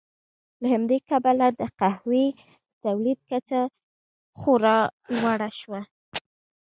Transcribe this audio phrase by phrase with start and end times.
[0.61, 2.39] له همدې کبله د قهوې د
[2.83, 3.61] تولید کچه
[4.39, 4.77] خورا
[5.17, 5.81] لوړه شوه.